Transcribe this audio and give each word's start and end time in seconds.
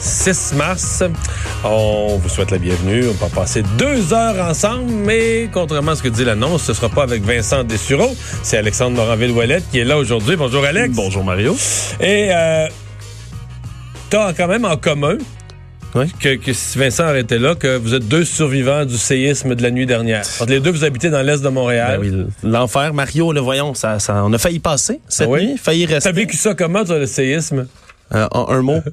6 0.00 0.54
mars. 0.54 1.02
On 1.64 2.18
vous 2.22 2.28
souhaite 2.28 2.50
la 2.50 2.58
bienvenue. 2.58 3.04
On 3.08 3.12
va 3.24 3.28
passer 3.28 3.62
deux 3.78 4.12
heures 4.12 4.36
ensemble, 4.48 4.90
mais 4.90 5.48
contrairement 5.52 5.92
à 5.92 5.96
ce 5.96 6.02
que 6.02 6.08
dit 6.08 6.24
l'annonce, 6.24 6.62
ce 6.64 6.74
sera 6.74 6.88
pas 6.88 7.02
avec 7.04 7.22
Vincent 7.22 7.64
Dessureau. 7.64 8.14
C'est 8.42 8.58
Alexandre 8.58 8.96
Moranville-Ouellette 8.96 9.64
qui 9.70 9.78
est 9.78 9.84
là 9.84 9.96
aujourd'hui. 9.98 10.36
Bonjour 10.36 10.64
Alex. 10.64 10.94
Bonjour 10.94 11.24
Mario. 11.24 11.56
Et 12.00 12.28
euh, 12.32 12.66
t'as 14.10 14.32
quand 14.34 14.46
même 14.48 14.64
en 14.66 14.76
commun 14.76 15.16
Oui. 15.94 16.12
que, 16.20 16.34
que 16.36 16.52
si 16.52 16.76
Vincent 16.78 17.04
aurait 17.08 17.20
été 17.22 17.38
là, 17.38 17.54
que 17.54 17.78
vous 17.78 17.94
êtes 17.94 18.06
deux 18.06 18.24
survivants 18.24 18.84
du 18.84 18.98
séisme 18.98 19.54
de 19.54 19.62
la 19.62 19.70
nuit 19.70 19.86
dernière. 19.86 20.24
Entre 20.40 20.50
les 20.50 20.60
deux, 20.60 20.70
vous 20.70 20.84
habitez 20.84 21.08
dans 21.08 21.22
l'est 21.22 21.42
de 21.42 21.48
Montréal. 21.48 22.00
Ben 22.02 22.10
oui, 22.10 22.26
l'enfer, 22.42 22.92
Mario, 22.92 23.32
le 23.32 23.40
voyons, 23.40 23.72
ça, 23.74 23.98
ça, 24.00 24.22
on 24.24 24.32
a 24.34 24.38
failli 24.38 24.58
passer 24.58 25.00
cette 25.08 25.28
Ah 25.28 25.30
oui? 25.30 25.46
nuit, 25.46 25.56
failli 25.56 25.86
T'as 25.86 25.94
rester. 25.94 26.12
vécu 26.12 26.36
ça 26.36 26.54
comment, 26.54 26.84
toi, 26.84 26.98
le 26.98 27.06
séisme? 27.06 27.66
Euh, 28.14 28.28
en 28.32 28.50
un 28.50 28.60
mot. 28.60 28.80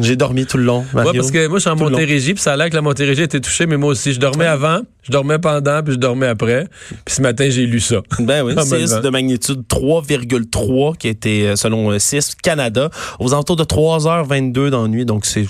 J'ai 0.00 0.16
dormi 0.16 0.46
tout 0.46 0.56
le 0.56 0.64
long, 0.64 0.84
Mario. 0.92 1.10
Ouais, 1.12 1.16
parce 1.18 1.30
que 1.30 1.46
moi, 1.46 1.58
je 1.58 1.62
suis 1.62 1.70
en 1.70 1.76
Tout. 1.76 1.84
Montérégie, 1.84 2.34
puis 2.34 2.42
ça 2.42 2.52
a 2.54 2.56
l'air 2.56 2.68
que 2.70 2.74
la 2.74 2.82
Montérégie 2.82 3.20
a 3.22 3.24
été 3.24 3.40
touchée, 3.40 3.66
mais 3.66 3.76
moi 3.76 3.90
aussi. 3.90 4.12
Je 4.12 4.20
dormais 4.20 4.46
avant, 4.46 4.80
je 5.02 5.12
dormais 5.12 5.38
pendant, 5.38 5.82
puis 5.82 5.94
je 5.94 5.98
dormais 5.98 6.26
après. 6.26 6.66
Puis 7.04 7.14
ce 7.16 7.22
matin, 7.22 7.46
j'ai 7.50 7.66
lu 7.66 7.80
ça. 7.80 7.96
Ben 8.18 8.44
oui, 8.44 8.54
séisme 8.64 9.00
de 9.00 9.08
magnitude 9.08 9.62
3,3 9.68 10.96
qui 10.96 11.06
a 11.08 11.10
été, 11.10 11.48
euh, 11.48 11.56
selon 11.56 11.90
euh, 11.90 11.98
CIS 11.98 12.34
Canada, 12.42 12.90
aux 13.20 13.32
alentours 13.32 13.56
de 13.56 13.64
3h22 13.64 14.68
dans 14.70 14.82
la 14.82 14.88
nuit. 14.88 15.04
Donc, 15.04 15.26
c'est 15.26 15.46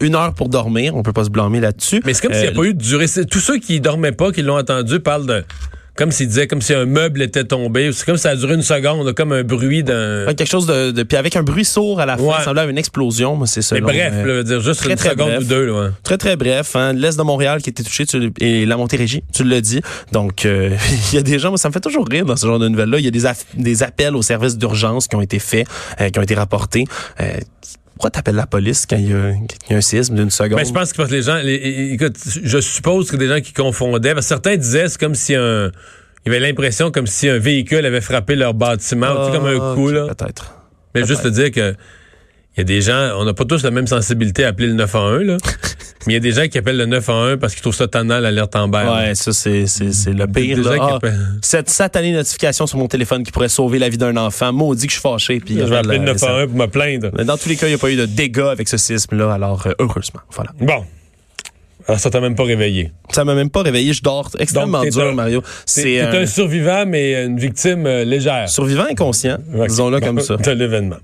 une 0.00 0.14
heure 0.14 0.34
pour 0.34 0.48
dormir. 0.48 0.94
On 0.96 1.02
peut 1.02 1.12
pas 1.12 1.24
se 1.24 1.30
blâmer 1.30 1.60
là-dessus. 1.60 2.00
Mais 2.04 2.14
c'est 2.14 2.22
comme 2.22 2.32
s'il 2.32 2.42
n'y 2.42 2.48
a 2.48 2.50
Euh, 2.52 2.54
pas 2.54 2.64
eu 2.64 2.74
de 2.74 2.82
durée. 2.82 3.06
Tous 3.30 3.40
ceux 3.40 3.58
qui 3.58 3.80
dormaient 3.80 4.12
pas, 4.12 4.32
qui 4.32 4.42
l'ont 4.42 4.58
entendu, 4.58 5.00
parlent 5.00 5.26
de. 5.26 5.44
Comme 5.96 6.12
s'ils 6.12 6.28
disaient, 6.28 6.46
comme 6.46 6.60
si 6.60 6.74
un 6.74 6.84
meuble 6.84 7.22
était 7.22 7.44
tombé. 7.44 7.90
C'est 7.92 8.04
comme 8.04 8.16
si 8.16 8.22
ça 8.24 8.30
a 8.30 8.36
duré 8.36 8.54
une 8.54 8.62
seconde, 8.62 9.12
comme 9.14 9.32
un 9.32 9.42
bruit 9.42 9.82
d'un. 9.82 10.26
ouais, 10.26 10.34
quelque 10.34 10.48
chose 10.50 10.66
de, 10.66 10.90
de- 10.90 11.02
Puis 11.02 11.16
avec 11.16 11.36
un 11.36 11.42
bruit 11.42 11.64
sourd 11.64 12.00
à 12.00 12.06
la 12.06 12.16
fin, 12.16 12.22
Ouais. 12.22 12.32
ça 12.38 12.44
semblait 12.44 12.68
une 12.68 12.76
explosion. 12.78 13.36
mais 13.36 13.46
c'est 13.46 13.60
Mais 13.60 13.78
selon, 13.78 13.86
bref, 13.86 14.12
euh, 14.14 14.26
là, 14.26 14.32
veut 14.34 14.44
dire 14.44 14.60
juste 14.60 14.80
très, 14.80 14.90
une 14.90 14.96
très 14.96 15.10
seconde 15.10 15.28
bref. 15.28 15.40
ou 15.40 15.44
deux. 15.44 15.66
Là. 15.66 15.90
Très, 16.02 16.18
très 16.18 16.36
bref. 16.36 16.76
Hein, 16.76 16.92
L'Est 16.92 17.16
de 17.16 17.22
Montréal 17.22 17.62
qui 17.62 17.70
été 17.70 17.82
touché 17.82 18.04
tu 18.06 18.32
et 18.40 18.66
la 18.66 18.76
Montérégie, 18.76 19.22
tu 19.32 19.42
l'as 19.44 19.60
dit. 19.60 19.80
Donc, 20.12 20.44
euh, 20.44 20.76
il 21.12 21.16
y 21.16 21.18
a 21.18 21.22
des 21.22 21.38
gens, 21.38 21.48
moi, 21.48 21.58
ça 21.58 21.68
me 21.68 21.72
fait 21.72 21.80
toujours 21.80 22.06
rire 22.08 22.26
dans 22.26 22.36
ce 22.36 22.46
genre 22.46 22.58
de 22.58 22.68
nouvelles-là. 22.68 22.98
Il 22.98 23.04
y 23.04 23.08
a 23.08 23.10
des, 23.10 23.22
des 23.54 23.82
appels 23.82 24.14
aux 24.16 24.22
services 24.22 24.58
d'urgence 24.58 25.08
qui 25.08 25.16
ont 25.16 25.22
été 25.22 25.38
faits, 25.38 25.66
euh, 26.00 26.10
qui 26.10 26.18
ont 26.18 26.22
été 26.22 26.34
rapportés. 26.34 26.84
Pourquoi 27.96 28.10
t'appelles 28.10 28.34
la 28.34 28.46
police 28.46 28.84
quand 28.84 28.96
il 28.96 29.10
y 29.10 29.14
a, 29.14 29.32
qu'il 29.32 29.70
y 29.70 29.74
a 29.74 29.78
un 29.78 29.80
séisme 29.80 30.16
d'une 30.16 30.28
seconde? 30.30 30.58
Mais 30.58 30.66
je 30.66 30.72
pense 30.72 30.92
que 30.92 30.98
parce 30.98 31.08
que 31.08 31.14
les 31.14 31.22
gens. 31.22 31.36
les- 31.36 31.92
écoute, 31.94 32.16
je 32.42 32.60
suppose 32.60 33.10
que 33.10 33.16
des 33.16 33.26
gens 33.26 33.40
qui 33.40 33.54
confondaient. 33.54 34.12
parce 34.12 34.26
que 34.26 34.28
certains 34.28 34.56
disaient, 34.56 34.88
c'est 34.88 35.00
comme 35.00 35.14
si 35.14 35.34
un. 35.34 35.70
Il 36.26 36.32
y 36.32 36.36
avait 36.36 36.46
l'impression 36.46 36.90
comme 36.90 37.06
si 37.06 37.26
un 37.28 37.38
véhicule 37.38 37.86
avait 37.86 38.00
frappé 38.02 38.34
leur 38.36 38.52
bâtiment, 38.52 39.14
tu 39.26 39.32
sais, 39.32 39.38
comme 39.38 39.46
un 39.46 39.72
Ah, 39.72 39.74
coup, 39.74 39.90
là. 39.90 40.08
Peut-être. 40.14 40.52
Mais 40.94 41.06
juste 41.06 41.22
te 41.22 41.28
dire 41.28 41.50
que 41.50 41.74
il 42.56 42.60
y 42.60 42.62
a 42.62 42.64
des 42.64 42.80
gens, 42.80 43.10
on 43.18 43.24
n'a 43.24 43.34
pas 43.34 43.44
tous 43.44 43.62
la 43.62 43.70
même 43.70 43.86
sensibilité 43.86 44.44
à 44.44 44.48
appeler 44.48 44.68
le 44.68 44.74
911, 44.74 45.22
là. 45.24 45.36
mais 46.06 46.12
il 46.12 46.14
y 46.14 46.16
a 46.16 46.20
des 46.20 46.32
gens 46.32 46.48
qui 46.48 46.56
appellent 46.56 46.76
le 46.78 46.86
911 46.86 47.38
parce 47.38 47.52
qu'ils 47.54 47.62
trouvent 47.62 47.74
ça 47.74 47.86
tannant 47.86 48.18
l'alerte 48.18 48.56
en 48.56 48.68
bas. 48.68 48.96
Ouais, 48.96 49.14
ça, 49.14 49.32
c'est, 49.32 49.66
c'est, 49.66 49.92
c'est 49.92 50.12
le 50.12 50.26
pire. 50.26 50.58
Là. 50.58 50.76
Ah, 50.80 50.98
cette 51.42 51.68
satanée 51.68 52.12
notification 52.12 52.66
sur 52.66 52.78
mon 52.78 52.88
téléphone 52.88 53.24
qui 53.24 53.32
pourrait 53.32 53.48
sauver 53.50 53.78
la 53.78 53.88
vie 53.88 53.98
d'un 53.98 54.16
enfant. 54.16 54.52
Maudit 54.52 54.86
que 54.86 54.92
je 54.92 54.98
suis 54.98 55.02
fâché. 55.02 55.40
Puis, 55.40 55.58
Je 55.58 55.64
vais 55.64 55.76
appeler 55.76 55.98
le 55.98 56.04
la- 56.06 56.16
ça- 56.18 56.28
911 56.28 56.46
pour 56.48 56.56
me 56.58 56.66
plaindre. 56.66 57.10
Mais 57.18 57.24
dans 57.24 57.36
tous 57.36 57.48
les 57.48 57.56
cas, 57.56 57.66
il 57.66 57.70
n'y 57.70 57.74
a 57.74 57.78
pas 57.78 57.90
eu 57.90 57.96
de 57.96 58.06
dégâts 58.06 58.38
avec 58.50 58.68
ce 58.68 58.76
séisme-là. 58.76 59.32
Alors, 59.34 59.66
euh, 59.66 59.72
heureusement. 59.78 60.20
Voilà. 60.30 60.52
Bon. 60.60 60.84
Alors, 61.88 62.00
ça 62.00 62.10
t'a 62.10 62.20
même 62.20 62.34
pas 62.34 62.42
réveillé. 62.42 62.90
Ça 63.12 63.24
m'a 63.24 63.34
même 63.36 63.48
pas 63.50 63.62
réveillé. 63.62 63.92
Je 63.92 64.02
dors 64.02 64.28
extrêmement 64.40 64.82
Donc, 64.82 64.90
dur, 64.90 65.02
un- 65.08 65.12
Mario. 65.14 65.42
C'est 65.66 66.00
euh, 66.00 66.22
un 66.22 66.26
survivant, 66.26 66.84
mais 66.86 67.24
une 67.24 67.38
victime 67.38 67.86
euh, 67.86 68.04
légère. 68.04 68.48
survivant 68.48 68.86
inconscient, 68.90 69.38
disons-le 69.68 70.00
Bon, 70.00 70.06
comme 70.06 70.20
ça. 70.20 70.36
De 70.36 70.50
l'événement. 70.50 70.96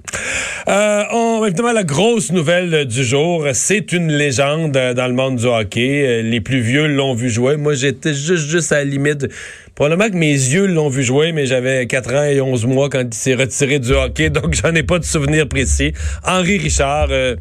Euh, 0.69 1.03
on, 1.12 1.44
évidemment, 1.47 1.72
la 1.72 1.84
grosse 1.84 2.32
nouvelle 2.32 2.75
euh, 2.75 2.84
du 2.84 3.04
jour, 3.04 3.47
c'est 3.53 3.93
une 3.93 4.10
légende 4.12 4.76
euh, 4.76 4.93
dans 4.94 5.06
le 5.06 5.12
monde 5.15 5.37
du 5.37 5.47
hockey. 5.47 6.22
Les 6.25 6.41
plus 6.41 6.60
vieux 6.60 6.87
l'ont 6.88 7.14
vu 7.14 7.31
jouer. 7.31 7.56
Moi, 7.56 7.75
j'étais 7.75 8.12
juste, 8.14 8.49
juste 8.49 8.72
à 8.72 8.78
la 8.78 8.84
limite. 8.84 9.28
Probablement 9.76 10.10
que 10.10 10.16
mes 10.16 10.32
yeux 10.32 10.66
l'ont 10.66 10.88
vu 10.88 11.03
jouer, 11.03 11.32
mais 11.32 11.47
j'avais 11.47 11.87
4 11.87 12.14
ans 12.14 12.25
et 12.25 12.41
11 12.41 12.66
mois 12.66 12.88
quand 12.91 13.03
il 13.03 13.14
s'est 13.14 13.34
retiré 13.34 13.78
du 13.78 13.93
hockey, 13.93 14.31
donc 14.31 14.53
j'en 14.53 14.75
ai 14.75 14.82
pas 14.82 14.99
de 14.99 15.04
souvenir 15.04 15.49
précis. 15.49 15.93
Henri 16.26 16.59
Richard, 16.59 17.09
euh, 17.10 17.37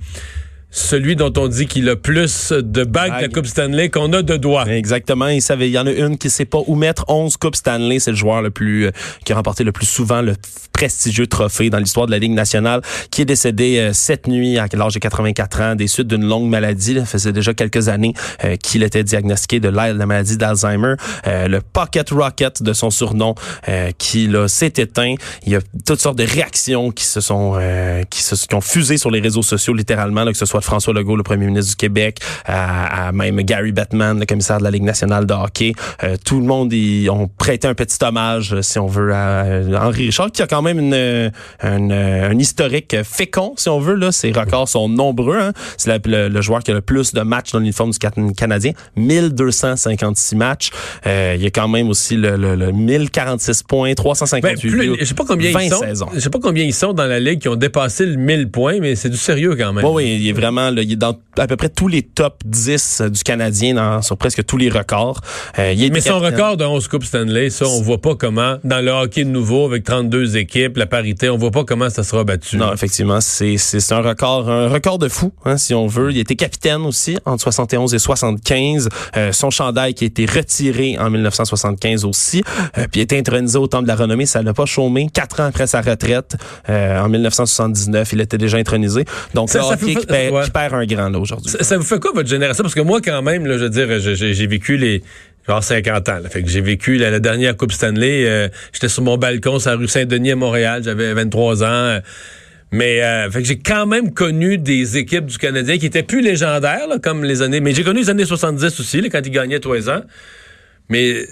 celui 0.71 1.17
dont 1.17 1.33
on 1.37 1.47
dit 1.47 1.67
qu'il 1.67 1.89
a 1.89 1.95
plus 1.95 2.51
de 2.53 2.83
bagues 2.83 3.17
de 3.17 3.21
la. 3.21 3.27
Coupe 3.27 3.45
Stanley 3.45 3.89
qu'on 3.89 4.11
a 4.13 4.21
de 4.21 4.37
doigts. 4.37 4.65
Exactement. 4.67 5.27
Il 5.27 5.41
savait, 5.41 5.69
il 5.69 5.73
y 5.73 5.79
en 5.79 5.85
a 5.85 5.91
une 5.91 6.17
qui 6.17 6.29
sait 6.29 6.45
pas 6.45 6.59
où 6.65 6.75
mettre 6.75 7.05
11 7.07 7.37
coupes 7.37 7.55
Stanley. 7.55 7.99
C'est 7.99 8.11
le 8.11 8.17
joueur 8.17 8.41
le 8.41 8.51
plus, 8.51 8.87
euh, 8.87 8.91
qui 9.25 9.33
a 9.33 9.35
remporté 9.35 9.63
le 9.63 9.71
plus 9.71 9.85
souvent 9.85 10.21
le 10.21 10.35
prestigieux 10.81 11.27
trophée 11.27 11.69
dans 11.69 11.77
l'histoire 11.77 12.07
de 12.07 12.11
la 12.11 12.17
Ligue 12.17 12.31
nationale, 12.33 12.81
qui 13.11 13.21
est 13.21 13.25
décédé 13.25 13.77
euh, 13.77 13.93
cette 13.93 14.25
nuit 14.25 14.57
à 14.57 14.65
l'âge 14.73 14.95
de 14.95 14.99
84 14.99 15.61
ans 15.61 15.75
des 15.75 15.85
suites 15.85 16.07
d'une 16.07 16.25
longue 16.25 16.49
maladie. 16.49 16.95
Ça 16.95 17.05
faisait 17.05 17.33
déjà 17.33 17.53
quelques 17.53 17.87
années 17.87 18.13
euh, 18.43 18.55
qu'il 18.55 18.81
était 18.81 19.03
diagnostiqué 19.03 19.59
de 19.59 19.69
la, 19.69 19.93
la 19.93 20.07
maladie 20.07 20.37
d'Alzheimer. 20.37 20.95
Euh, 21.27 21.47
le 21.47 21.61
Pocket 21.61 22.09
Rocket 22.09 22.63
de 22.63 22.73
son 22.73 22.89
surnom, 22.89 23.35
euh, 23.69 23.91
qui 23.99 24.25
là 24.25 24.47
s'est 24.47 24.73
éteint. 24.77 25.13
Il 25.45 25.51
y 25.51 25.55
a 25.55 25.59
toutes 25.85 25.99
sortes 25.99 26.17
de 26.17 26.23
réactions 26.23 26.89
qui 26.89 27.03
se 27.05 27.21
sont, 27.21 27.53
euh, 27.57 28.01
qui 28.09 28.23
se, 28.23 28.33
qui 28.47 28.55
ont 28.55 28.61
fusé 28.61 28.97
sur 28.97 29.11
les 29.11 29.19
réseaux 29.19 29.43
sociaux 29.43 29.75
littéralement, 29.75 30.23
là, 30.23 30.31
que 30.31 30.37
ce 30.39 30.47
soit 30.47 30.61
de 30.61 30.65
François 30.65 30.95
Legault, 30.95 31.15
le 31.15 31.21
premier 31.21 31.45
ministre 31.45 31.69
du 31.69 31.75
Québec, 31.75 32.17
à, 32.45 33.07
à 33.07 33.11
même 33.11 33.39
Gary 33.43 33.71
Bettman, 33.71 34.19
le 34.19 34.25
commissaire 34.25 34.57
de 34.57 34.63
la 34.63 34.71
Ligue 34.71 34.83
nationale 34.83 35.27
de 35.27 35.33
hockey. 35.35 35.73
Euh, 36.03 36.15
tout 36.25 36.39
le 36.39 36.45
monde 36.47 36.73
y 36.73 37.07
ont 37.11 37.27
prêté 37.27 37.67
un 37.67 37.75
petit 37.75 38.03
hommage, 38.03 38.59
si 38.61 38.79
on 38.79 38.87
veut, 38.87 39.13
à 39.13 39.45
Henri 39.79 40.05
Richard, 40.07 40.31
qui 40.31 40.41
a 40.41 40.47
quand 40.47 40.61
même 40.61 40.70
une, 40.79 40.93
euh, 40.93 41.29
une, 41.63 41.91
euh, 41.91 42.29
un 42.29 42.37
historique 42.37 42.95
fécond, 43.03 43.53
si 43.57 43.69
on 43.69 43.79
veut. 43.79 43.95
Là, 43.95 44.11
ses 44.11 44.31
records 44.31 44.69
sont 44.69 44.89
nombreux. 44.89 45.37
Hein. 45.39 45.53
C'est 45.77 46.05
le, 46.07 46.27
le 46.29 46.41
joueur 46.41 46.61
qui 46.63 46.71
a 46.71 46.73
le 46.73 46.81
plus 46.81 47.13
de 47.13 47.21
matchs 47.21 47.51
dans 47.51 47.59
l'uniforme 47.59 47.91
du 47.91 47.99
Can- 47.99 48.33
Canadien, 48.35 48.71
1256 48.95 50.35
matchs. 50.35 50.69
Euh, 51.05 51.33
il 51.37 51.43
y 51.43 51.47
a 51.47 51.49
quand 51.49 51.67
même 51.67 51.89
aussi 51.89 52.15
le, 52.15 52.35
le, 52.37 52.55
le 52.55 52.71
1046 52.71 53.63
points, 53.63 53.89
Ben, 53.89 53.95
358 53.95 54.69
plus- 54.69 54.79
buts, 54.91 54.97
je 54.99 55.05
sais 55.05 55.13
pas 55.13 55.25
combien 55.27 55.51
20 55.51 55.61
ils 55.61 55.69
sont. 55.71 55.79
saisons. 55.81 56.07
Je 56.13 56.19
sais 56.19 56.29
pas 56.29 56.39
combien 56.41 56.63
ils 56.63 56.73
sont 56.73 56.93
dans 56.93 57.05
la 57.05 57.19
ligue 57.19 57.39
qui 57.39 57.47
ont 57.49 57.55
dépassé 57.55 58.05
le 58.05 58.15
1000 58.15 58.49
points, 58.51 58.79
mais 58.79 58.95
c'est 58.95 59.09
du 59.09 59.17
sérieux 59.17 59.55
quand 59.55 59.73
même. 59.73 59.85
Oui, 59.85 59.91
oui, 60.03 60.17
il 60.21 60.27
est 60.29 60.33
vraiment, 60.33 60.69
là, 60.69 60.81
il 60.81 60.91
est 60.91 60.95
dans 60.95 61.17
à 61.37 61.47
peu 61.47 61.55
près 61.55 61.69
tous 61.69 61.87
les 61.87 62.01
top 62.03 62.41
10 62.45 63.03
du 63.11 63.23
Canadien, 63.23 63.73
dans, 63.75 64.01
sur 64.01 64.17
presque 64.17 64.45
tous 64.45 64.57
les 64.57 64.69
records. 64.69 65.21
Euh, 65.59 65.71
il 65.73 65.83
est 65.83 65.89
Mais 65.89 66.01
son 66.01 66.19
capitaine. 66.19 66.33
record 66.33 66.57
de 66.57 66.65
11 66.65 66.87
Coupes 66.87 67.05
Stanley, 67.05 67.49
ça, 67.49 67.65
on 67.67 67.81
voit 67.81 68.01
pas 68.01 68.15
comment, 68.15 68.57
dans 68.63 68.83
le 68.83 68.91
hockey 68.91 69.23
nouveau, 69.23 69.65
avec 69.65 69.83
32 69.83 70.37
équipes, 70.37 70.60
la 70.75 70.85
parité, 70.85 71.29
on 71.29 71.37
voit 71.37 71.51
pas 71.51 71.63
comment 71.63 71.89
ça 71.89 72.03
sera 72.03 72.23
battu. 72.23 72.57
Non, 72.57 72.73
effectivement, 72.73 73.19
c'est 73.21 73.55
un 73.91 74.01
record 74.01 74.49
un 74.49 74.67
record 74.69 74.99
de 74.99 75.07
fou, 75.09 75.31
hein, 75.45 75.57
si 75.57 75.73
on 75.73 75.87
veut. 75.87 76.11
Il 76.11 76.17
était 76.19 76.35
capitaine 76.35 76.81
aussi 76.81 77.17
entre 77.25 77.43
71 77.43 77.93
et 77.93 77.99
75. 77.99 78.89
Euh, 79.17 79.31
son 79.31 79.49
chandail 79.49 79.93
qui 79.93 80.03
a 80.03 80.07
été 80.07 80.25
retiré 80.25 80.97
en 80.99 81.09
1975 81.09 82.05
aussi, 82.05 82.43
euh, 82.77 82.83
puis 82.91 82.95
il 82.95 82.99
a 82.99 83.03
été 83.03 83.17
intronisé 83.17 83.57
au 83.57 83.67
Temple 83.67 83.83
de 83.83 83.87
la 83.89 83.95
Renommée. 83.95 84.25
Ça 84.25 84.41
l'a 84.41 84.53
pas 84.53 84.65
chômé. 84.65 85.09
Quatre 85.13 85.39
ans 85.39 85.45
après 85.45 85.67
sa 85.67 85.81
retraite, 85.81 86.35
euh, 86.69 86.99
en 86.99 87.09
1979, 87.09 88.13
il 88.13 88.21
était 88.21 88.37
déjà 88.37 88.57
intronisé. 88.57 89.05
Donc 89.33 89.49
Ça- 89.49 89.63
ça 89.63 89.77
fait- 89.77 89.95
qui, 89.95 90.05
perd, 90.05 90.33
ouais. 90.33 90.43
qui 90.43 90.51
perd 90.51 90.73
un 90.73 90.85
grand 90.85 91.09
là 91.09 91.19
aujourd'hui. 91.19 91.51
Ça, 91.51 91.63
ça 91.63 91.77
vous 91.77 91.83
fait 91.83 91.99
quoi, 91.99 92.11
votre 92.13 92.29
génération? 92.29 92.63
Parce 92.63 92.75
que 92.75 92.81
moi, 92.81 92.99
quand 93.03 93.21
même, 93.21 93.45
là, 93.45 93.57
je 93.57 93.63
veux 93.63 93.69
dire, 93.69 93.87
j'ai 93.99 94.47
vécu 94.47 94.77
les... 94.77 95.03
Genre 95.51 95.61
50 95.63 96.07
ans. 96.09 96.19
Là. 96.23 96.29
Fait 96.29 96.43
que 96.43 96.49
j'ai 96.49 96.61
vécu 96.61 96.95
la, 96.95 97.09
la 97.11 97.19
dernière 97.19 97.57
Coupe 97.57 97.73
Stanley. 97.73 98.23
euh, 98.25 98.47
J'étais 98.71 98.87
sur 98.87 99.03
mon 99.03 99.17
balcon 99.17 99.59
sur 99.59 99.71
la 99.71 99.75
rue 99.75 99.87
Saint-Denis 99.89 100.31
à 100.31 100.35
Montréal. 100.37 100.81
J'avais 100.85 101.13
23 101.13 101.63
ans. 101.63 101.67
euh, 101.67 101.99
Mais 102.71 103.03
euh, 103.03 103.29
fait 103.29 103.41
que 103.41 103.47
j'ai 103.49 103.59
quand 103.59 103.85
même 103.85 104.13
connu 104.13 104.57
des 104.57 104.95
équipes 104.97 105.25
du 105.25 105.37
Canadien 105.37 105.77
qui 105.77 105.85
étaient 105.87 106.03
plus 106.03 106.21
légendaires, 106.21 106.87
là, 106.87 106.99
comme 107.03 107.25
les 107.25 107.41
années. 107.41 107.59
Mais 107.59 107.73
j'ai 107.73 107.83
connu 107.83 107.99
les 107.99 108.09
années 108.09 108.23
70 108.23 108.79
aussi, 108.79 109.01
là, 109.01 109.09
quand 109.11 109.19
ils 109.25 109.29
gagnaient 109.31 109.59
tous 109.59 109.73
les 109.73 109.89
ans. 109.89 110.01
Mais 110.87 111.25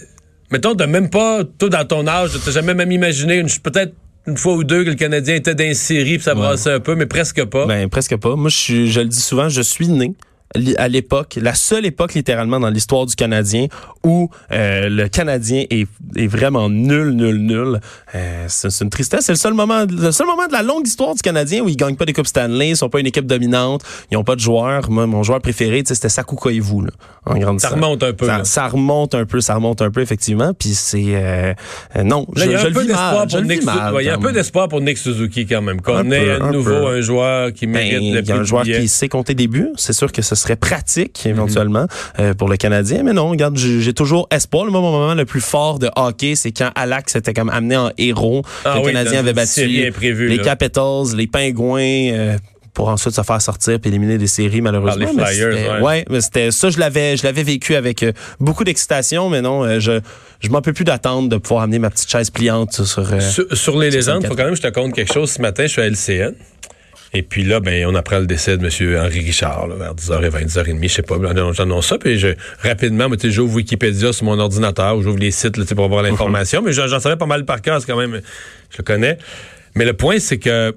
mettons, 0.52 0.76
t'as 0.76 0.88
même 0.88 1.10
pas, 1.10 1.44
toi, 1.58 1.70
dans 1.70 1.86
ton 1.86 2.06
âge, 2.06 2.32
t'as 2.44 2.52
jamais 2.52 2.74
même 2.74 2.92
imaginé 2.92 3.42
peut-être 3.64 3.94
une 4.28 4.36
fois 4.36 4.56
ou 4.56 4.66
deux 4.66 4.84
que 4.84 4.90
le 4.90 4.96
Canadien 4.96 5.36
était 5.36 5.56
dans 5.56 5.64
une 5.64 5.74
série 5.74 6.16
puis 6.16 6.24
ça 6.24 6.36
brassait 6.36 6.74
un 6.74 6.80
peu, 6.82 6.96
mais 6.96 7.06
presque 7.06 7.44
pas. 7.46 7.66
Ben 7.66 7.88
presque 7.90 8.18
pas. 8.18 8.36
Moi, 8.36 8.50
je, 8.50 8.86
je 8.86 9.00
le 9.00 9.08
dis 9.08 9.22
souvent, 9.22 9.48
je 9.48 9.62
suis 9.62 9.88
né 9.88 10.14
à 10.78 10.88
l'époque, 10.88 11.38
la 11.40 11.54
seule 11.54 11.86
époque 11.86 12.16
littéralement 12.16 12.60
dans 12.60 12.70
l'histoire 12.70 13.06
du 13.06 13.16
Canadien 13.16 13.68
où 14.04 14.30
euh, 14.52 14.90
le 14.90 15.08
Canadien 15.08 15.66
est, 15.70 15.88
est 16.16 16.28
vraiment 16.28 16.70
nul, 16.70 17.12
nul, 17.12 17.38
nul. 17.38 17.80
Euh, 18.16 18.46
c'est 18.48 18.82
une 18.84 18.90
tristesse. 18.90 19.26
C'est 19.26 19.32
le 19.34 19.38
seul 19.38 19.54
moment, 19.54 19.86
le 19.88 20.12
seul 20.12 20.26
moment 20.26 20.48
de 20.48 20.54
la 20.54 20.64
longue 20.64 20.88
histoire 20.88 21.14
du 21.14 21.22
Canadien 21.22 21.62
où 21.62 21.70
ils 21.70 21.76
gagnent 21.78 21.96
pas 21.96 22.06
des 22.06 22.14
coupes 22.14 22.26
Stanley, 22.28 22.70
ils 22.70 22.78
sont 22.78 22.90
pas 22.90 23.00
une 23.00 23.06
équipe 23.08 23.28
dominante, 23.28 23.84
ils 24.12 24.18
ont 24.18 24.24
pas 24.24 24.36
de 24.36 24.40
joueurs. 24.40 24.90
Moi, 24.90 25.06
mon 25.06 25.22
joueur 25.22 25.40
préféré, 25.42 25.84
c'était 25.86 26.10
Sakou 26.10 26.36
Koivu, 26.36 26.86
là, 26.86 26.92
en 27.26 27.38
grande 27.38 27.60
Ça 27.60 27.70
remonte 27.70 28.02
un 28.04 28.14
peu. 28.14 28.26
Ça, 28.26 28.44
ça 28.44 28.68
remonte 28.68 29.14
un 29.14 29.26
peu, 29.26 29.42
ça 29.42 29.54
remonte 29.56 29.82
un 29.84 29.92
peu 29.92 30.02
effectivement. 30.02 30.54
Puis 30.54 30.70
c'est 30.70 31.16
euh, 31.16 31.54
euh, 31.96 32.04
non, 32.04 32.26
Là, 32.36 32.46
je, 32.46 32.50
il 32.50 32.52
y 32.52 32.56
a 32.56 32.58
je 32.60 32.66
un 32.66 32.70
le 32.70 32.74
peu 32.74 32.82
vis 32.82 32.88
mal, 32.94 33.28
pour 33.28 33.42
Nick 33.42 33.64
mal. 33.64 33.94
Il 34.00 34.06
y 34.06 34.10
a 34.10 34.14
un 34.14 34.16
quand 34.16 34.22
peu 34.22 34.28
même. 34.28 34.36
d'espoir 34.36 34.68
pour 34.68 34.82
Nick 34.82 34.98
Suzuki 34.98 35.46
quand 35.46 35.62
même. 35.62 35.82
Qu'on 35.82 35.98
Un 35.98 36.10
ait 36.12 36.32
à 36.32 36.52
nouveau 36.52 36.72
peu. 36.72 36.88
un 36.88 37.02
joueur 37.02 37.54
qui 37.54 37.68
Ben, 37.68 37.74
mérite 37.74 38.00
il 38.02 38.14
le 38.16 38.24
y 38.24 38.32
a 38.32 38.36
un 38.38 38.44
joueur 38.44 38.64
qui 38.64 38.88
sait 38.88 39.10
compter 39.10 39.36
des 39.36 39.48
buts. 39.48 39.70
C'est 39.76 39.94
sûr 39.94 40.12
que 40.12 40.22
ce 40.24 40.36
serait 40.40 40.56
pratique 40.56 41.26
éventuellement 41.26 41.86
euh, 42.20 42.34
pour 42.34 42.50
le 42.50 42.58
Canadien. 42.58 43.04
Mais 43.04 43.14
non, 43.14 43.30
regarde, 43.30 43.58
j'ai 43.58 43.94
toujours 43.94 44.28
espoir. 44.32 44.66
Le 44.66 44.72
moment, 44.72 44.92
moment 44.92 45.14
le 45.14 45.26
plus 45.26 45.42
fort 45.42 45.80
de 45.80 45.90
hockey, 45.96 46.36
c'est 46.36 46.52
quand 46.52 46.72
Alex 46.76 47.16
était 47.16 47.34
comme 47.34 47.50
amené 47.50 47.78
en 47.78 47.92
héros. 47.98 48.44
Ah 48.66 48.76
le 48.76 48.82
oui, 48.82 48.94
Canadien 48.94 49.20
avait 49.20 49.34
battu 49.34 49.66
les 49.66 49.92
là. 50.38 50.44
Capitals, 50.44 51.16
les 51.16 51.28
Pingouins. 51.28 51.80
euh, 52.14 52.38
pour 52.72 52.88
ensuite 52.88 53.14
se 53.14 53.22
faire 53.24 53.42
sortir 53.42 53.78
puis 53.80 53.90
éliminer 53.90 54.18
des 54.18 54.28
séries 54.28 54.62
malheureusement. 54.62 55.08
Les 55.10 55.14
Mais 55.18 55.26
Flyers, 55.26 55.54
c'était- 55.58 55.82
ouais. 55.82 56.06
mais 56.10 56.22
c'était 56.22 56.52
ça 56.52 56.70
je 56.70 56.80
l'avais 56.80 57.18
je 57.18 57.24
l'avais 57.24 57.44
vécu 57.44 57.76
avec 57.76 58.04
euh, 58.04 58.14
beaucoup 58.40 58.64
d'excitation 58.64 59.28
mais 59.30 59.42
non 59.42 59.80
je 59.80 60.00
je 60.40 60.50
m'en 60.50 60.62
peux 60.62 60.72
plus 60.72 60.86
d'attendre 60.86 61.28
de 61.28 61.36
pouvoir 61.38 61.64
amener 61.64 61.80
ma 61.80 61.90
petite 61.90 62.10
chaise 62.10 62.30
pliante 62.30 62.72
sur 62.86 63.06
Sur, 63.22 63.46
sur 63.58 63.78
les 63.80 63.90
légendes, 63.90 64.22
il 64.24 64.28
64. 64.28 64.30
faut 64.30 64.36
quand 64.36 64.44
même 64.46 64.52
que 64.54 64.58
je 64.58 64.62
te 64.62 64.74
compte 64.74 64.94
quelque 64.94 65.14
chose. 65.14 65.32
Ce 65.32 65.42
matin, 65.42 65.64
je 65.64 65.68
suis 65.74 65.82
à 65.82 65.88
LCN. 65.88 66.36
Et 67.14 67.24
puis 67.24 67.44
là, 67.44 67.60
ben, 67.60 67.86
on 67.88 67.96
apprend 67.96 68.20
le 68.20 68.28
décès 68.28 68.58
de 68.58 68.64
M. 68.64 69.00
Henri 69.00 69.20
Richard, 69.20 69.68
là, 69.68 69.76
vers 69.76 69.96
10h20, 69.96 70.46
10h30, 70.46 70.80
je 70.84 70.88
sais 70.88 71.02
pas. 71.02 71.16
J'annonce 71.54 71.88
ça, 71.88 71.98
puis 71.98 72.20
je, 72.20 72.30
rapidement, 72.62 73.08
j'ouvre 73.24 73.56
Wikipédia 73.56 74.14
sur 74.14 74.26
mon 74.26 74.38
ordinateur, 74.38 74.96
ou 74.98 75.02
j'ouvre 75.02 75.20
les 75.20 75.32
sites 75.32 75.58
là, 75.58 75.66
pour 75.76 75.86
avoir 75.86 76.04
l'information, 76.04 76.62
mais 76.62 76.72
j'en 76.72 77.00
savais 77.00 77.18
pas 77.18 77.26
mal 77.26 77.46
par 77.46 77.62
cœur, 77.62 77.82
c'est 77.82 77.88
quand 77.88 77.98
même, 77.98 78.22
je 78.70 78.78
le 78.78 78.84
connais. 78.84 79.18
Mais 79.76 79.86
le 79.86 79.94
point, 79.94 80.20
c'est 80.20 80.38
que 80.38 80.76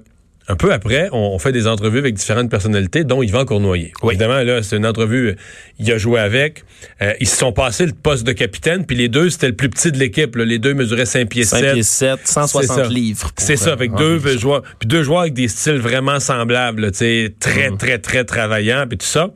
un 0.49 0.55
peu 0.55 0.73
après, 0.73 1.07
on, 1.13 1.39
fait 1.39 1.53
des 1.53 1.67
entrevues 1.67 1.99
avec 1.99 2.15
différentes 2.15 2.49
personnalités, 2.49 3.05
dont 3.05 3.23
Yvan 3.23 3.45
Cournoyer. 3.45 3.93
Évidemment, 4.03 4.41
là, 4.43 4.61
c'est 4.61 4.75
une 4.75 4.85
entrevue, 4.85 5.35
il 5.79 5.91
a 5.91 5.97
joué 5.97 6.19
avec. 6.19 6.65
Euh, 7.01 7.13
ils 7.21 7.27
se 7.27 7.37
sont 7.37 7.53
passés 7.53 7.85
le 7.85 7.93
poste 7.93 8.25
de 8.27 8.33
capitaine, 8.33 8.85
puis 8.85 8.97
les 8.97 9.07
deux, 9.07 9.29
c'était 9.29 9.47
le 9.47 9.55
plus 9.55 9.69
petit 9.69 9.91
de 9.91 9.97
l'équipe. 9.97 10.35
Les 10.35 10.59
deux 10.59 10.73
mesuraient 10.73 11.05
5 11.05 11.29
pieds 11.29 11.45
5 11.45 11.59
7. 11.59 11.73
pieds 11.73 11.83
7, 11.83 12.19
C'est 12.25 12.33
160 12.33 12.77
ça. 12.77 12.87
livres. 12.89 13.31
C'est 13.37 13.55
ça, 13.55 13.71
avec 13.71 13.93
Henri 13.93 14.03
deux 14.19 14.37
joueurs, 14.37 14.63
puis 14.79 14.87
deux 14.87 15.03
joueurs 15.03 15.21
avec 15.21 15.33
des 15.33 15.47
styles 15.47 15.79
vraiment 15.79 16.19
semblables, 16.19 16.81
là, 16.81 16.91
tu 16.91 16.97
sais, 16.97 17.33
très, 17.39 17.69
Mm. 17.71 17.77
très, 17.77 17.97
très 17.99 18.25
travaillants, 18.25 18.85
puis 18.87 18.97
tout 18.97 19.05
ça. 19.05 19.29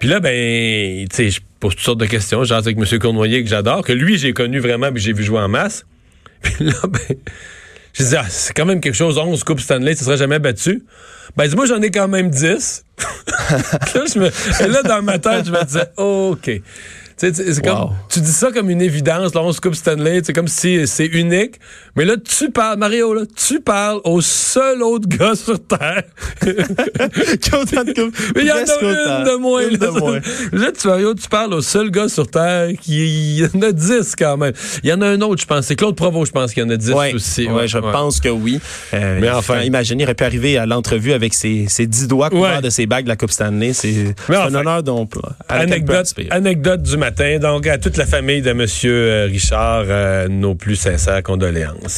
Puis 0.00 0.08
là, 0.08 0.18
ben, 0.18 1.06
tu 1.08 1.14
sais, 1.16 1.30
je 1.30 1.40
pose 1.60 1.74
toutes 1.76 1.84
sortes 1.84 2.00
de 2.00 2.06
questions. 2.06 2.42
J'ai 2.42 2.54
avec 2.54 2.76
M. 2.76 2.98
Cournoyer, 2.98 3.44
que 3.44 3.48
j'adore, 3.50 3.84
que 3.84 3.92
lui, 3.92 4.18
j'ai 4.18 4.32
connu 4.32 4.58
vraiment, 4.58 4.90
puis 4.90 5.00
j'ai 5.02 5.12
vu 5.12 5.22
jouer 5.22 5.40
en 5.40 5.48
masse. 5.48 5.84
Puis 6.42 6.64
là, 6.64 6.72
ben, 6.88 7.16
je 7.92 8.04
dis, 8.04 8.16
ah, 8.16 8.24
c'est 8.28 8.52
quand 8.54 8.66
même 8.66 8.80
quelque 8.80 8.94
chose, 8.94 9.18
11 9.18 9.42
Coupes 9.44 9.60
Stanley, 9.60 9.94
ça 9.94 10.04
serait 10.04 10.16
jamais 10.16 10.38
battu. 10.38 10.84
Ben, 11.36 11.46
dis-moi, 11.46 11.66
j'en 11.66 11.80
ai 11.80 11.90
quand 11.90 12.08
même 12.08 12.30
10. 12.30 12.84
là, 13.50 14.04
je 14.12 14.18
me, 14.18 14.26
et 14.26 14.68
là, 14.68 14.82
dans 14.82 15.02
ma 15.02 15.18
tête, 15.18 15.46
je 15.46 15.50
me 15.50 15.64
disais, 15.64 15.86
OK. 15.96 16.50
Tu 17.20 17.34
sais, 17.34 17.52
c'est 17.52 17.62
comme, 17.62 17.78
Wow. 17.78 17.90
tu 18.08 18.20
dis 18.20 18.32
ça 18.32 18.50
comme 18.50 18.70
une 18.70 18.80
évidence, 18.80 19.34
là, 19.34 19.42
11 19.42 19.60
Coupes 19.60 19.74
Stanley, 19.74 20.22
c'est 20.24 20.32
comme 20.32 20.48
si 20.48 20.86
c'est 20.86 21.04
unique. 21.06 21.56
Mais 21.94 22.06
là, 22.06 22.14
tu 22.16 22.50
parles, 22.50 22.78
Mario, 22.78 23.12
là, 23.12 23.22
tu 23.36 23.60
parles 23.60 24.00
au 24.04 24.20
seul 24.22 24.82
autre 24.82 25.06
gars 25.06 25.34
sur 25.34 25.58
Terre. 25.62 26.04
Qui 26.40 27.54
autant 27.54 27.84
de. 27.84 28.10
Mais 28.34 28.42
il 28.42 28.46
y 28.46 28.52
en 28.52 28.56
a 28.56 29.20
une 29.20 29.24
de 29.24 29.36
moins. 29.36 29.60
Une 29.68 29.76
là. 29.76 29.86
de 29.86 29.90
moins. 29.90 30.20
Là, 30.52 30.72
tu, 30.72 30.88
Mario, 30.88 31.14
tu 31.14 31.28
parles 31.28 31.52
au 31.54 31.60
seul 31.60 31.90
gars 31.90 32.08
sur 32.08 32.26
Terre 32.28 32.70
qui 32.80 33.36
il 33.36 33.40
y 33.40 33.44
en 33.44 33.62
a 33.62 33.72
10 33.72 34.14
quand 34.16 34.36
même. 34.36 34.52
Il 34.82 34.88
y 34.88 34.92
en 34.92 35.00
a 35.02 35.06
un 35.08 35.20
autre, 35.20 35.40
je 35.42 35.46
pense. 35.46 35.66
C'est 35.66 35.76
Claude 35.76 35.96
Provost, 35.96 36.28
je 36.28 36.32
pense 36.32 36.52
qu'il 36.54 36.62
y 36.62 36.66
en 36.66 36.70
a 36.70 36.76
10 36.76 36.92
Ouais, 36.92 37.14
aussi. 37.14 37.46
ouais, 37.48 37.68
je 37.68 37.78
pense 37.78 38.20
que 38.20 38.28
oui. 38.28 38.60
Euh, 38.94 39.18
Mais 39.20 39.30
enfin. 39.30 39.60
Imaginez, 39.60 40.02
il 40.02 40.06
aurait 40.06 40.14
pu 40.14 40.24
arriver 40.24 40.56
à 40.58 40.66
l'entrevue 40.66 41.12
avec 41.12 41.34
ses, 41.34 41.66
ses 41.68 41.86
10 41.86 42.08
doigts 42.08 42.30
couverts 42.30 42.62
de 42.62 42.70
ses 42.70 42.86
bagues 42.86 43.04
de 43.04 43.10
la 43.10 43.16
Coupe 43.16 43.30
Stanley. 43.30 43.72
C'est 43.72 44.14
un 44.28 44.54
honneur 44.54 44.82
dont 44.82 45.00
on 45.00 45.08
on 45.18 45.30
Anecdote, 45.48 46.14
anecdote 46.30 46.82
du 46.82 46.96
Donc, 47.40 47.66
à 47.66 47.78
toute 47.78 47.96
la 47.96 48.06
famille 48.06 48.42
de 48.42 48.50
M. 48.50 48.60
Richard, 49.30 49.84
euh, 49.88 50.28
nos 50.28 50.54
plus 50.54 50.76
sincères 50.76 51.22
condoléances. 51.22 51.80